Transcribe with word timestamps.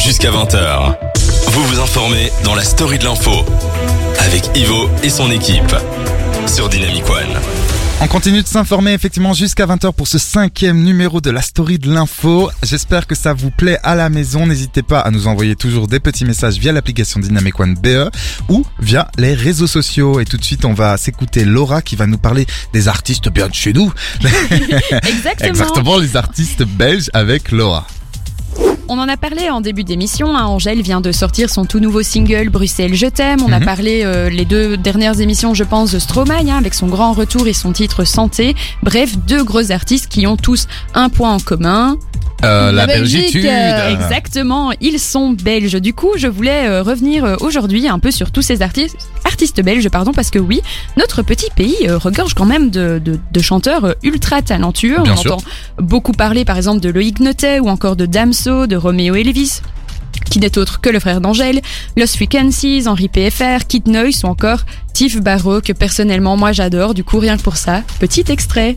jusqu'à 0.00 0.30
20h. 0.30 0.96
Vous 1.48 1.62
vous 1.64 1.78
informez 1.80 2.32
dans 2.44 2.54
la 2.54 2.62
story 2.62 2.98
de 2.98 3.04
l'info 3.04 3.44
avec 4.18 4.56
Ivo 4.56 4.88
et 5.02 5.10
son 5.10 5.30
équipe 5.30 5.74
sur 6.46 6.68
Dynamic 6.68 7.08
One. 7.08 7.38
On 8.00 8.06
continue 8.06 8.42
de 8.42 8.46
s'informer 8.46 8.94
effectivement 8.94 9.34
jusqu'à 9.34 9.66
20h 9.66 9.92
pour 9.92 10.08
ce 10.08 10.18
cinquième 10.18 10.82
numéro 10.82 11.20
de 11.20 11.30
la 11.30 11.42
story 11.42 11.78
de 11.78 11.92
l'info. 11.92 12.50
J'espère 12.62 13.06
que 13.06 13.14
ça 13.14 13.34
vous 13.34 13.50
plaît 13.50 13.78
à 13.82 13.94
la 13.94 14.08
maison. 14.08 14.46
N'hésitez 14.46 14.82
pas 14.82 15.00
à 15.00 15.10
nous 15.10 15.26
envoyer 15.26 15.54
toujours 15.54 15.86
des 15.86 16.00
petits 16.00 16.24
messages 16.24 16.56
via 16.56 16.72
l'application 16.72 17.20
Dynamic 17.20 17.60
One 17.60 17.74
BE 17.74 18.10
ou 18.48 18.64
via 18.78 19.10
les 19.18 19.34
réseaux 19.34 19.66
sociaux. 19.66 20.18
Et 20.18 20.24
tout 20.24 20.38
de 20.38 20.44
suite, 20.44 20.64
on 20.64 20.72
va 20.72 20.96
s'écouter 20.96 21.44
Laura 21.44 21.82
qui 21.82 21.94
va 21.94 22.06
nous 22.06 22.18
parler 22.18 22.46
des 22.72 22.88
artistes 22.88 23.28
bien 23.28 23.48
de 23.48 23.54
chez 23.54 23.74
nous. 23.74 23.92
Exactement. 24.24 25.48
Exactement, 25.50 25.98
les 25.98 26.16
artistes 26.16 26.62
belges 26.62 27.10
avec 27.12 27.52
Laura. 27.52 27.86
On 28.92 28.98
en 28.98 29.08
a 29.08 29.16
parlé 29.16 29.50
en 29.50 29.60
début 29.60 29.84
d'émission. 29.84 30.36
hein. 30.36 30.46
Angèle 30.46 30.82
vient 30.82 31.00
de 31.00 31.12
sortir 31.12 31.48
son 31.48 31.64
tout 31.64 31.78
nouveau 31.78 32.02
single 32.02 32.48
Bruxelles 32.48 32.94
Je 32.94 33.06
t'aime. 33.06 33.38
On 33.46 33.52
a 33.52 33.60
Mhm. 33.60 33.64
parlé 33.64 34.02
euh, 34.04 34.28
les 34.28 34.44
deux 34.44 34.76
dernières 34.76 35.20
émissions, 35.20 35.54
je 35.54 35.62
pense, 35.62 35.92
de 35.92 36.00
Stromae 36.00 36.40
hein, 36.50 36.56
avec 36.58 36.74
son 36.74 36.88
grand 36.88 37.12
retour 37.12 37.46
et 37.46 37.52
son 37.52 37.70
titre 37.70 38.02
Santé. 38.04 38.56
Bref, 38.82 39.16
deux 39.28 39.44
gros 39.44 39.70
artistes 39.70 40.08
qui 40.08 40.26
ont 40.26 40.36
tous 40.36 40.66
un 40.94 41.08
point 41.08 41.32
en 41.32 41.38
commun. 41.38 41.98
Euh, 42.42 42.72
la, 42.72 42.86
Belgitude. 42.86 43.44
euh, 43.44 43.90
exactement, 43.94 44.72
ils 44.80 44.98
sont 44.98 45.30
belges. 45.30 45.74
Du 45.80 45.92
coup, 45.94 46.12
je 46.16 46.26
voulais 46.26 46.80
revenir 46.80 47.36
aujourd'hui 47.40 47.86
un 47.86 47.98
peu 48.00 48.10
sur 48.10 48.30
tous 48.32 48.40
ces 48.42 48.62
artistes, 48.62 48.96
artistes 49.40 49.62
belges, 49.62 49.88
pardon, 49.88 50.12
parce 50.12 50.28
que 50.30 50.38
oui, 50.38 50.60
notre 50.98 51.22
petit 51.22 51.48
pays 51.56 51.74
euh, 51.88 51.96
regorge 51.96 52.34
quand 52.34 52.44
même 52.44 52.68
de, 52.68 53.00
de- 53.02 53.18
de 53.32 53.40
chanteurs 53.40 53.84
euh, 53.86 53.92
ultra 54.02 54.42
talentueux. 54.42 54.98
Bien 55.02 55.14
On 55.14 55.16
sûr. 55.16 55.32
entend 55.36 55.44
beaucoup 55.78 56.12
parler, 56.12 56.44
par 56.44 56.58
exemple, 56.58 56.80
de 56.80 56.90
Loïc 56.90 57.20
Notet 57.20 57.58
ou 57.58 57.68
encore 57.70 57.96
de 57.96 58.04
Damso, 58.04 58.66
de 58.66 58.76
Roméo 58.76 59.14
Elvis 59.14 59.62
qui 60.30 60.38
n'est 60.40 60.58
autre 60.58 60.80
que 60.80 60.90
le 60.90 61.00
frère 61.00 61.20
d'Angèle, 61.20 61.60
Lost 61.96 62.16
Frequencies, 62.16 62.86
Henri 62.86 63.08
PFR, 63.08 63.64
Kid 63.66 63.88
Noise 63.88 64.22
ou 64.24 64.26
encore 64.28 64.60
Tiff 64.92 65.20
Barrow 65.20 65.60
que 65.60 65.72
personnellement 65.72 66.36
moi 66.36 66.52
j'adore, 66.52 66.94
du 66.94 67.02
coup 67.02 67.18
rien 67.18 67.36
que 67.36 67.42
pour 67.42 67.56
ça, 67.56 67.82
petit 67.98 68.24
extrait. 68.28 68.76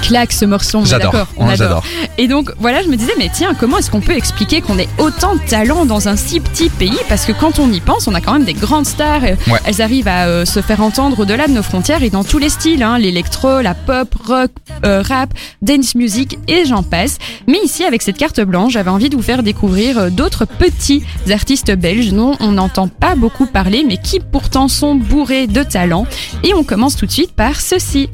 Claque 0.00 0.32
ce 0.32 0.44
morceau, 0.44 0.84
J'adore. 0.84 1.28
on 1.36 1.44
adore. 1.44 1.56
j'adore. 1.56 1.84
Et 2.18 2.28
donc 2.28 2.52
voilà, 2.58 2.82
je 2.82 2.88
me 2.88 2.96
disais, 2.96 3.12
mais 3.18 3.30
tiens, 3.32 3.54
comment 3.58 3.78
est-ce 3.78 3.90
qu'on 3.90 4.00
peut 4.00 4.16
expliquer 4.16 4.60
qu'on 4.60 4.78
ait 4.78 4.88
autant 4.98 5.34
de 5.34 5.40
talent 5.40 5.84
dans 5.84 6.08
un 6.08 6.16
si 6.16 6.40
petit 6.40 6.68
pays? 6.68 6.98
Parce 7.08 7.24
que 7.24 7.32
quand 7.32 7.58
on 7.58 7.70
y 7.72 7.80
pense, 7.80 8.08
on 8.08 8.14
a 8.14 8.20
quand 8.20 8.32
même 8.32 8.44
des 8.44 8.54
grandes 8.54 8.86
stars. 8.86 9.22
Ouais. 9.22 9.60
Elles 9.64 9.82
arrivent 9.82 10.08
à 10.08 10.26
euh, 10.26 10.44
se 10.44 10.60
faire 10.60 10.82
entendre 10.82 11.20
au-delà 11.20 11.46
de 11.46 11.52
nos 11.52 11.62
frontières 11.62 12.02
et 12.02 12.10
dans 12.10 12.24
tous 12.24 12.38
les 12.38 12.48
styles, 12.48 12.82
hein, 12.82 12.98
l'électro, 12.98 13.60
la 13.60 13.74
pop, 13.74 14.14
rock, 14.26 14.50
euh, 14.84 15.02
rap, 15.02 15.32
dance 15.62 15.94
music 15.94 16.38
et 16.48 16.64
j'en 16.64 16.82
passe. 16.82 17.18
Mais 17.46 17.58
ici, 17.64 17.84
avec 17.84 18.02
cette 18.02 18.18
carte 18.18 18.40
blanche, 18.40 18.72
j'avais 18.72 18.90
envie 18.90 19.08
de 19.08 19.16
vous 19.16 19.22
faire 19.22 19.42
découvrir 19.42 19.98
euh, 19.98 20.10
d'autres 20.10 20.44
petits 20.44 21.02
artistes 21.30 21.72
belges 21.74 22.12
dont 22.12 22.36
on 22.40 22.52
n'entend 22.52 22.88
pas 22.88 23.14
beaucoup 23.14 23.46
parler, 23.46 23.84
mais 23.86 23.96
qui 23.96 24.20
pourtant 24.20 24.68
sont 24.68 24.94
bourrés 24.94 25.46
de 25.46 25.62
talent. 25.62 26.06
Et 26.44 26.54
on 26.54 26.64
commence 26.64 26.96
tout 26.96 27.06
de 27.06 27.10
suite 27.10 27.32
par 27.32 27.60
ceci. 27.60 28.08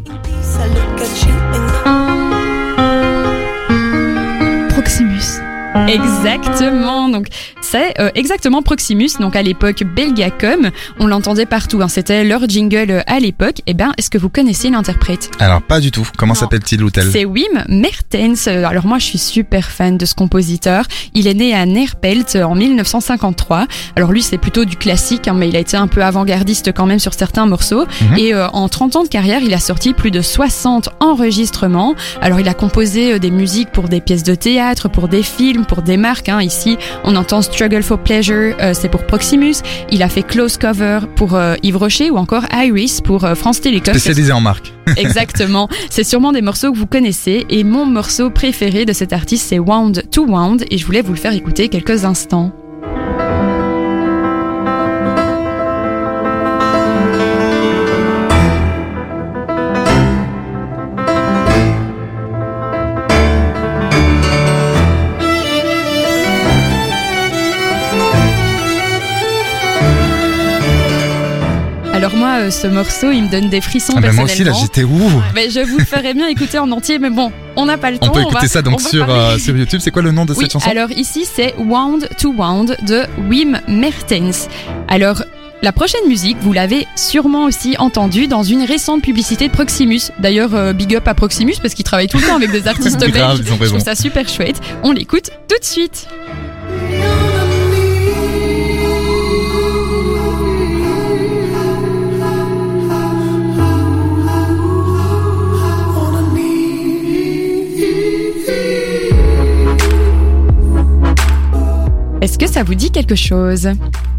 Exactement, 5.89 7.09
donc 7.09 7.27
euh, 7.99 8.11
exactement 8.15 8.63
Proximus, 8.63 9.11
donc 9.21 9.37
à 9.37 9.43
l'époque 9.43 9.83
Belgacom, 9.95 10.71
on 10.99 11.07
l'entendait 11.07 11.47
partout, 11.47 11.81
hein, 11.83 11.89
c'était 11.89 12.25
leur 12.25 12.49
jingle 12.49 12.91
euh, 12.91 13.01
à 13.07 13.19
l'époque. 13.19 13.57
Et 13.67 13.75
ben, 13.75 13.93
est-ce 13.99 14.11
que 14.11 14.19
vous 14.19 14.29
connaissez 14.29 14.71
l'interprète? 14.71 15.31
Alors 15.39 15.63
pas 15.63 15.81
du 15.81 15.91
tout. 15.91 16.07
Comment 16.17 16.35
s'appelle-t-il 16.35 16.83
ou 16.83 16.91
tel 16.91 17.11
C'est 17.11 17.25
Wim 17.25 17.65
Mertens. 17.69 18.47
Euh, 18.49 18.65
Alors 18.65 18.87
moi, 18.87 18.99
je 18.99 19.05
suis 19.05 19.19
super 19.19 19.71
fan 19.71 19.97
de 19.99 20.07
ce 20.07 20.15
compositeur. 20.15 20.85
Il 21.15 21.27
est 21.27 21.35
né 21.35 21.55
à 21.55 21.65
Neerpelt 21.67 22.37
en 22.37 22.55
1953. 22.55 23.67
Alors 23.97 24.13
lui, 24.13 24.23
c'est 24.23 24.39
plutôt 24.39 24.65
du 24.65 24.77
classique, 24.77 25.29
hein, 25.29 25.35
mais 25.37 25.49
il 25.49 25.57
a 25.57 25.61
été 25.61 25.77
un 25.77 25.87
peu 25.89 26.03
avant-gardiste 26.03 26.73
quand 26.75 26.87
même 26.87 26.99
sur 26.99 27.15
certains 27.15 27.47
morceaux. 27.47 27.85
Mhm. 28.11 28.19
Et 28.19 28.35
euh, 28.35 28.49
en 28.49 28.69
30 28.69 28.97
ans 28.97 29.03
de 29.05 29.09
carrière, 29.09 29.41
il 29.43 29.53
a 29.55 29.59
sorti 29.59 29.93
plus 29.93 30.11
de 30.11 30.23
60 30.23 30.89
enregistrements. 31.01 31.95
Alors 32.21 32.41
il 32.41 32.49
a 32.49 32.55
composé 32.55 33.19
des 33.19 33.31
musiques 33.31 33.71
pour 33.73 33.89
des 33.89 34.01
pièces 34.01 34.23
de 34.23 34.35
théâtre, 34.35 34.89
pour 34.89 35.09
des 35.09 35.23
films, 35.23 35.65
pour 35.65 35.83
des 35.83 35.97
marques. 35.97 36.29
hein. 36.29 36.41
Ici, 36.43 36.77
on 37.05 37.17
entend 37.17 37.43
Struggle 37.67 37.83
for 37.83 37.99
Pleasure, 37.99 38.55
euh, 38.61 38.75
c'est 38.75 38.89
pour 38.89 39.03
Proximus. 39.03 39.57
Il 39.91 40.05
a 40.05 40.09
fait 40.09 40.23
Close 40.23 40.57
Cover 40.57 41.01
pour 41.17 41.35
euh, 41.35 41.57
Yves 41.65 41.79
Rocher 41.79 42.11
ou 42.13 42.17
encore 42.17 42.45
Iris 42.53 43.01
pour 43.01 43.25
euh, 43.25 43.35
France 43.35 43.61
Télécom. 43.61 43.93
Spécialisé 43.93 44.31
en 44.31 44.41
marque. 44.41 44.73
Exactement. 44.97 45.69
C'est 45.91 46.05
sûrement 46.05 46.31
des 46.31 46.43
morceaux 46.43 46.71
que 46.71 46.79
vous 46.79 46.87
connaissez 46.87 47.45
et 47.51 47.65
mon 47.65 47.85
morceau 47.85 48.31
préféré 48.31 48.85
de 48.85 48.93
cet 48.93 49.13
artiste 49.13 49.49
c'est 49.49 49.59
Wound 49.59 50.09
to 50.13 50.27
Wound 50.27 50.65
et 50.71 50.79
je 50.79 50.87
voulais 50.87 51.03
vous 51.03 51.13
le 51.13 51.19
faire 51.19 51.33
écouter 51.33 51.69
quelques 51.69 52.05
instants. 52.05 52.53
Moi, 72.27 72.37
euh, 72.41 72.51
ce 72.51 72.67
morceau, 72.67 73.11
il 73.13 73.25
me 73.25 73.29
donne 73.29 73.49
des 73.49 73.61
frissons 73.61 73.95
Ah 73.97 74.01
ben 74.01 74.13
moi 74.13 74.25
aussi 74.25 74.43
là 74.45 74.53
j'étais 74.61 74.83
où 74.83 74.99
Mais 75.35 75.49
je 75.51 75.61
vous 75.61 75.79
le 75.79 75.85
ferais 75.85 76.13
bien 76.15 76.27
écouter 76.29 76.59
en 76.59 76.71
entier, 76.73 76.99
mais 76.99 77.11
bon, 77.11 77.31
on 77.57 77.67
n'a 77.67 77.79
pas 77.79 77.91
le 77.91 77.99
temps. 77.99 78.09
On 78.09 78.13
peut 78.13 78.21
écouter 78.23 78.47
va- 78.47 78.49
ça 78.49 78.63
donc 78.63 78.81
sur, 78.81 79.09
euh, 79.09 79.39
sur 79.39 79.57
YouTube. 79.57 79.81
C'est 79.83 79.91
quoi 79.91 80.03
le 80.03 80.13
nom 80.13 80.25
de 80.25 80.33
Oui, 80.33 80.45
cette 80.45 80.53
chanson? 80.53 80.69
alors 80.69 80.91
ici 80.91 81.25
c'est 81.31 81.55
Wound 81.59 82.09
to 82.19 82.33
Wound 82.33 82.77
de 82.87 83.03
Wim 83.31 83.61
Mertens. 83.69 84.49
Alors 84.89 85.23
la 85.63 85.73
prochaine 85.73 86.07
musique, 86.07 86.37
vous 86.43 86.53
l'avez 86.53 86.87
sûrement 86.97 87.45
aussi 87.45 87.77
entendue 87.79 88.27
dans 88.27 88.43
une 88.43 88.63
récente 88.63 89.03
publicité 89.03 89.49
de 89.49 89.53
Proximus. 89.53 90.01
D'ailleurs, 90.19 90.55
euh, 90.55 90.73
big 90.75 90.95
up 90.95 91.09
à 91.09 91.15
Proximus 91.15 91.55
parce 91.63 91.75
qu'il 91.75 91.85
travaille 91.85 92.09
tout 92.09 92.19
le 92.19 92.27
temps 92.27 92.37
avec 92.37 92.51
des 92.53 92.69
artistes 92.75 93.01
belges. 93.01 93.41
Je 93.43 93.65
trouve 93.67 93.79
ça 93.81 93.95
super 93.95 94.29
chouette. 94.29 94.61
On 94.83 94.93
l'écoute 94.93 95.31
tout 95.49 95.59
de 95.59 95.65
suite. 95.65 96.09
Est-ce 112.27 112.41
que 112.41 112.49
ça 112.49 112.65
vous 112.65 112.75
dit 112.75 112.91
quelque 112.91 113.15
chose? 113.15 113.69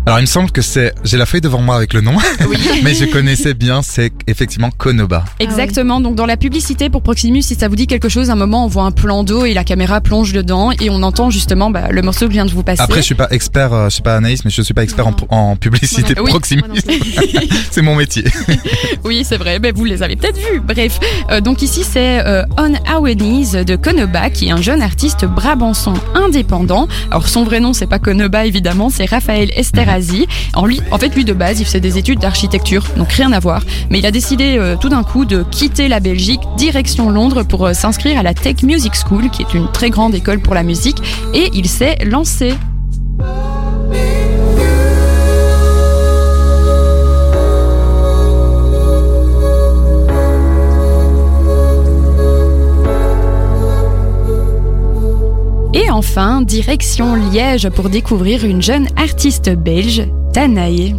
Alors 0.07 0.19
il 0.19 0.22
me 0.22 0.28
semble 0.28 0.51
que 0.51 0.62
c'est, 0.62 0.94
j'ai 1.03 1.18
la 1.18 1.25
feuille 1.25 1.41
devant 1.41 1.62
moi 1.62 1.75
avec 1.75 1.91
le 1.91 2.00
nom, 2.00 2.16
Oui. 2.47 2.57
mais 2.85 2.94
je 2.94 3.03
connaissais 3.03 3.53
bien, 3.53 3.81
c'est 3.81 4.13
effectivement 4.28 4.69
Konoba. 4.72 5.25
Exactement. 5.40 6.00
Donc 6.00 6.16
dans 6.16 6.25
la 6.25 6.38
publicité 6.38 6.90
pour 6.90 7.01
Proximus, 7.01 7.41
si 7.41 7.56
ça 7.56 7.68
vous 7.68 7.75
dit 7.75 7.88
quelque 7.88 8.07
chose, 8.07 8.29
à 8.29 8.34
un 8.34 8.38
moment 8.38 8.63
on 8.63 8.69
voit 8.69 8.84
un 8.85 8.91
plan 8.91 9.25
d'eau 9.25 9.44
et 9.44 9.53
la 9.53 9.66
caméra 9.66 10.00
plonge 10.00 10.31
dedans 10.31 10.72
et 10.72 10.90
on 10.90 11.03
entend 11.03 11.29
justement 11.29 11.72
bah, 11.72 11.90
le 11.91 12.01
morceau 12.01 12.22
que 12.28 12.31
je 12.31 12.35
viens 12.38 12.45
de 12.45 12.51
vous 12.51 12.63
passer. 12.63 12.81
Après 12.81 13.01
je 13.01 13.06
suis 13.06 13.16
pas 13.16 13.28
expert, 13.31 13.73
euh, 13.73 13.90
je 13.90 13.95
suis 13.95 14.01
pas 14.01 14.16
Anaïs, 14.16 14.45
mais 14.45 14.50
je 14.50 14.62
suis 14.62 14.73
pas 14.73 14.84
expert 14.84 15.07
en, 15.07 15.16
en 15.28 15.56
publicité 15.57 16.13
Oui. 16.18 16.29
Proximus. 16.29 16.63
c'est 17.72 17.81
mon 17.81 17.95
métier. 17.95 18.24
oui, 19.03 19.25
c'est 19.25 19.38
vrai. 19.38 19.59
Mais 19.59 19.74
vous 19.74 19.84
les 19.84 20.03
avez 20.03 20.16
peut-être 20.16 20.38
vus. 20.38 20.62
Bref. 20.62 21.01
Euh, 21.31 21.41
donc 21.41 21.62
ici 21.62 21.84
c'est 21.84 22.25
euh, 22.25 22.44
On 22.57 22.72
Our 22.89 23.09
Knees 23.13 23.66
de 23.66 23.75
Konoba, 23.75 24.29
qui 24.29 24.47
est 24.47 24.51
un 24.51 24.62
jeune 24.62 24.81
artiste 24.81 25.25
brabançon 25.25 25.95
indépendant. 26.16 26.88
Alors 27.12 27.28
son 27.28 27.44
vrai 27.44 27.59
nom 27.59 27.74
c'est 27.74 27.88
pas 27.88 28.00
Konoba 28.00 28.45
évidemment, 28.45 28.89
c'est 28.89 29.03
Raphaël 29.03 29.51
En 30.91 30.97
fait 30.97 31.15
lui 31.15 31.25
de 31.25 31.33
base 31.33 31.59
il 31.59 31.65
faisait 31.65 31.79
des 31.79 31.97
études 31.97 32.19
d'architecture, 32.19 32.83
donc 32.97 33.11
rien 33.11 33.31
à 33.31 33.39
voir. 33.39 33.61
Mais 33.89 33.99
il 33.99 34.05
a 34.05 34.11
décidé 34.11 34.57
euh, 34.57 34.75
tout 34.75 34.89
d'un 34.89 35.03
coup 35.03 35.25
de 35.25 35.44
quitter 35.51 35.88
la 35.88 35.99
Belgique, 35.99 36.41
direction 36.57 37.09
Londres 37.09 37.44
pour 37.44 37.65
euh, 37.65 37.73
s'inscrire 37.73 38.19
à 38.19 38.23
la 38.23 38.33
Tech 38.33 38.63
Music 38.63 38.94
School, 38.95 39.29
qui 39.29 39.41
est 39.41 39.53
une 39.53 39.71
très 39.71 39.89
grande 39.89 40.15
école 40.15 40.39
pour 40.39 40.53
la 40.53 40.63
musique, 40.63 40.97
et 41.33 41.49
il 41.53 41.67
s'est 41.67 41.97
lancé. 42.05 42.53
Direction 56.41 57.13
Liège 57.13 57.69
pour 57.69 57.89
découvrir 57.89 58.43
une 58.43 58.59
jeune 58.59 58.87
artiste 58.97 59.51
belge, 59.51 60.01
Tanae. 60.33 60.95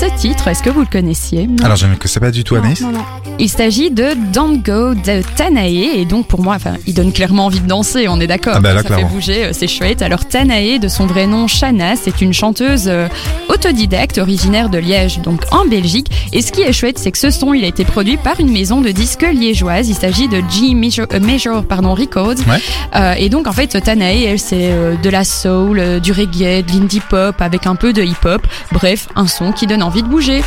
Ce 0.00 0.06
titre, 0.16 0.48
est-ce 0.48 0.62
que 0.62 0.70
vous 0.70 0.80
le 0.80 0.86
connaissiez? 0.86 1.46
Alors 1.62 1.76
je 1.76 1.84
ne 1.84 1.94
sais 2.06 2.20
pas 2.20 2.30
du 2.30 2.42
tout, 2.42 2.54
Anaïs. 2.54 2.80
Non, 2.80 2.90
non. 2.90 3.04
Il 3.38 3.50
s'agit 3.50 3.90
de 3.90 4.14
Don't 4.32 4.62
Go 4.64 4.94
de 4.94 5.22
Tanae 5.36 5.98
et 5.98 6.06
donc 6.06 6.26
pour 6.26 6.40
moi, 6.40 6.54
enfin, 6.54 6.74
il 6.86 6.94
donne 6.94 7.12
clairement 7.12 7.44
envie 7.44 7.60
de 7.60 7.66
danser, 7.66 8.08
on 8.08 8.18
est 8.18 8.26
d'accord. 8.26 8.54
Ah 8.56 8.60
bah 8.60 8.72
là, 8.72 8.82
ça 8.82 8.96
fait 8.96 9.04
bouger, 9.04 9.44
euh, 9.44 9.50
c'est 9.52 9.68
chouette. 9.68 10.00
Alors 10.00 10.24
Tanae, 10.24 10.78
de 10.78 10.88
son 10.88 11.04
vrai 11.04 11.26
nom 11.26 11.46
Shana, 11.48 11.96
c'est 11.96 12.22
une 12.22 12.32
chanteuse 12.32 12.84
euh, 12.86 13.08
autodidacte 13.50 14.16
originaire 14.16 14.70
de 14.70 14.78
Liège, 14.78 15.20
donc 15.20 15.42
en 15.50 15.66
Belgique. 15.66 16.06
Et 16.32 16.40
ce 16.40 16.50
qui 16.50 16.62
est 16.62 16.72
chouette, 16.72 16.98
c'est 16.98 17.12
que 17.12 17.18
ce 17.18 17.30
son, 17.30 17.52
il 17.52 17.62
a 17.64 17.68
été 17.68 17.84
produit 17.84 18.16
par 18.16 18.40
une 18.40 18.50
maison 18.50 18.80
de 18.80 18.90
disques 18.90 19.26
liégeoise. 19.30 19.90
Il 19.90 19.96
s'agit 19.96 20.28
de 20.28 20.42
G 20.48 20.72
Major, 20.74 21.06
euh, 21.12 21.20
Major, 21.20 21.62
pardon, 21.62 21.92
Records. 21.92 22.36
Ouais. 22.48 22.58
Euh, 22.96 23.12
et 23.18 23.28
donc 23.28 23.46
en 23.46 23.52
fait, 23.52 23.78
Tanae, 23.78 24.24
elle, 24.24 24.38
c'est 24.38 24.70
de 25.02 25.10
la 25.10 25.24
soul, 25.24 26.00
du 26.00 26.12
reggae, 26.12 26.64
de 26.64 26.72
l'indie 26.72 27.00
pop 27.00 27.34
avec 27.40 27.66
un 27.66 27.74
peu 27.74 27.92
de 27.92 28.02
hip 28.02 28.24
hop. 28.24 28.46
Bref, 28.72 29.08
un 29.14 29.26
son 29.26 29.52
qui 29.52 29.66
donne 29.66 29.82
envie 29.90 30.04
de 30.04 30.08
bouger. 30.08 30.40